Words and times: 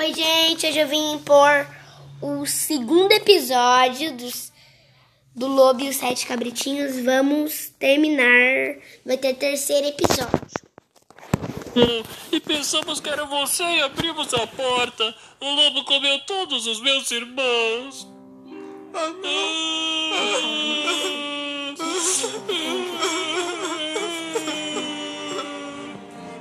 Oi, 0.00 0.14
gente, 0.14 0.66
hoje 0.66 0.78
eu 0.78 0.88
vim 0.88 1.12
impor 1.12 1.66
o 2.22 2.46
segundo 2.46 3.12
episódio 3.12 4.16
dos, 4.16 4.50
do 5.36 5.46
Lobo 5.46 5.82
e 5.82 5.90
os 5.90 5.96
Sete 5.96 6.26
Cabritinhos. 6.26 6.98
Vamos 7.04 7.68
terminar. 7.78 8.78
Vai 9.04 9.18
ter 9.18 9.34
terceiro 9.34 9.88
episódio. 9.88 10.40
Ah, 11.76 12.02
e 12.32 12.40
pensamos 12.40 12.98
que 12.98 13.10
era 13.10 13.26
você 13.26 13.62
e 13.62 13.82
abrimos 13.82 14.32
a 14.32 14.46
porta. 14.46 15.14
O 15.38 15.50
lobo 15.50 15.84
comeu 15.84 16.18
todos 16.20 16.66
os 16.66 16.80
meus 16.80 17.10
irmãos. 17.10 18.08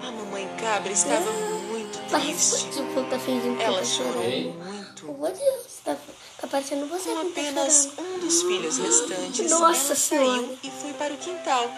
A 0.00 0.12
mamãe 0.12 0.48
cabra 0.60 0.92
estava 0.92 1.67
Parece 2.10 2.50
triste. 2.64 2.68
que 2.70 2.98
o 3.00 3.04
tá 3.10 3.18
fingindo 3.18 3.56
que 3.56 3.62
Ela 3.62 3.78
tá 3.78 3.84
chorou 3.84 4.22
muito. 4.22 5.10
Ô, 5.10 5.26
Deus, 5.26 5.66
tá, 5.84 5.96
tá 6.40 6.46
parecendo 6.46 6.86
você 6.86 7.08
Com 7.10 7.14
tá 7.16 7.20
apenas 7.22 7.84
chorando. 7.94 8.14
um 8.14 8.18
dos 8.20 8.42
filhos 8.42 8.78
restantes, 8.78 9.50
Nossa 9.50 9.64
ela 9.88 9.96
Senhora. 9.96 10.26
saiu 10.40 10.58
e 10.62 10.70
foi 10.70 10.92
para 10.94 11.14
o 11.14 11.16
quintal. 11.18 11.70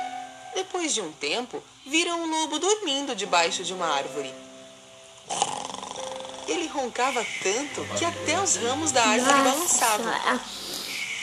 Depois 0.55 0.93
de 0.95 1.01
um 1.01 1.13
tempo, 1.13 1.63
viram 1.87 2.21
um 2.23 2.27
lobo 2.31 2.59
dormindo 2.59 3.15
debaixo 3.15 3.63
de 3.63 3.73
uma 3.73 3.87
árvore. 3.87 4.33
Ele 6.49 6.67
roncava 6.67 7.25
tanto 7.43 7.85
que 7.97 8.05
até 8.05 8.41
os 8.41 8.57
ramos 8.57 8.91
da 8.91 9.05
árvore 9.05 9.33
balançavam. 9.43 10.07
Nossa, 10.07 10.41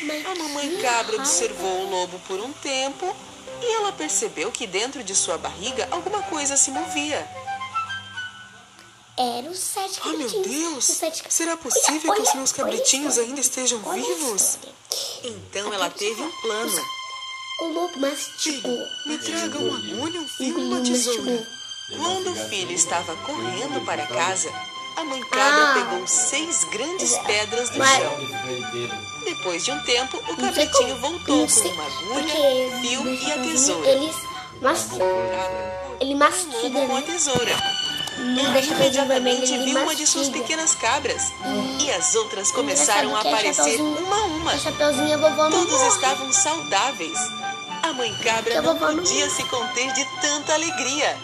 mas 0.03 0.25
A 0.25 0.35
mamãe 0.35 0.77
cabra 0.81 1.17
observou 1.17 1.81
o 1.81 1.89
lobo 1.89 2.19
por 2.27 2.39
um 2.39 2.53
tempo 2.53 3.13
e 3.61 3.73
ela 3.75 3.91
percebeu 3.91 4.51
que 4.51 4.65
dentro 4.65 5.03
de 5.03 5.13
sua 5.15 5.37
barriga 5.37 5.87
alguma 5.91 6.21
coisa 6.23 6.55
se 6.55 6.71
movia. 6.71 7.27
Era 9.17 9.49
os 9.49 9.57
sete 9.57 9.99
Oh, 10.05 10.09
meu 10.09 10.27
cabritinhos. 10.29 10.47
Deus! 10.47 10.89
Os 10.89 10.97
sete... 10.97 11.23
Será 11.29 11.57
possível 11.57 12.11
Olha, 12.11 12.21
que 12.21 12.27
os 12.29 12.35
meus 12.35 12.51
cabritinhos 12.51 13.17
ainda 13.17 13.39
estejam 13.41 13.81
Olha 13.83 14.01
vivos? 14.01 14.59
Então 15.23 15.73
ela 15.73 15.89
teve 15.89 16.21
um 16.21 16.31
plano. 16.41 16.85
O 17.61 17.65
lobo 17.69 17.99
mastigou. 17.99 18.77
Me 19.07 19.17
traga 19.17 19.57
uma 19.57 19.75
agulha, 19.77 20.21
um 20.21 20.27
fio 20.27 20.59
e 20.59 20.61
uma 20.61 20.81
tesoura. 20.81 21.47
Quando 21.97 22.31
o 22.31 22.49
filho 22.49 22.71
estava 22.71 23.15
correndo 23.17 23.83
para 23.85 24.05
casa, 24.05 24.51
a 24.95 25.03
mãe 25.03 25.21
cabra 25.23 25.71
Ah. 25.71 25.73
pegou 25.73 26.07
seis 26.07 26.63
grandes 26.65 27.17
pedras 27.19 27.69
do 27.71 27.79
Mas- 27.79 27.97
chão. 27.97 28.17
Depois 29.25 29.65
de 29.65 29.71
um 29.71 29.83
tempo, 29.83 30.17
o 30.17 30.37
cabritinho 30.37 30.95
voltou 30.99 31.47
com 31.47 31.69
uma 31.69 31.85
agulha, 31.85 32.81
fio 32.81 33.09
e 33.09 33.31
a 33.31 33.37
tesoura. 33.41 33.87
Eles 33.89 34.15
mastigam. 34.61 35.07
Ele 35.99 36.13
mastiga, 36.15 36.85
com 36.87 36.95
a 36.95 36.99
né? 36.99 37.05
tesoura. 37.07 37.86
Imediatamente 38.17 39.57
viu 39.59 39.81
uma 39.81 39.95
de 39.95 40.07
suas 40.07 40.29
pequenas 40.29 40.73
cabras. 40.75 41.31
E 41.79 41.91
as 41.91 42.15
outras 42.15 42.51
começaram 42.51 43.15
a 43.15 43.19
é 43.23 43.27
aparecer 43.27 43.79
uma 43.79 44.15
a 44.15 44.25
uma. 44.25 44.53
Não 45.49 45.49
Todos 45.65 45.81
estavam 45.93 46.31
saudáveis. 46.33 47.17
A 47.83 47.93
mãe 47.93 48.13
cabra 48.23 48.61
não- 48.61 48.77
podia 48.77 49.29
se 49.29 49.43
conter 49.43 49.91
de 49.93 50.05
tanta 50.21 50.53
alegria. 50.53 51.15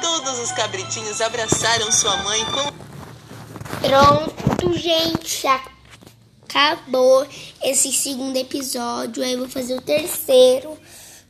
Todos 0.00 0.38
os 0.40 0.50
cabritinhos 0.52 1.20
abraçaram 1.20 1.92
sua 1.92 2.16
mãe 2.18 2.44
com 2.46 2.72
Pronto, 3.86 4.72
gente. 4.74 5.46
Acabou 6.48 7.26
esse 7.62 7.92
segundo 7.92 8.36
episódio. 8.36 9.22
Aí 9.22 9.32
eu 9.32 9.40
vou 9.40 9.48
fazer 9.48 9.74
o 9.76 9.80
terceiro. 9.80 10.76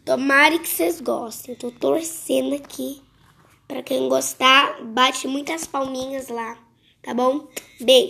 Tomara 0.05 0.59
que 0.59 0.69
vocês 0.69 1.01
gostem. 1.01 1.55
Tô 1.55 1.71
torcendo 1.71 2.55
aqui. 2.55 3.03
Pra 3.73 3.83
quem 3.83 4.07
gostar, 4.07 4.83
bate 4.85 5.27
muitas 5.27 5.65
palminhas 5.65 6.29
lá. 6.29 6.59
Tá 7.03 7.15
bom? 7.15 7.49
Beijo. 7.81 8.01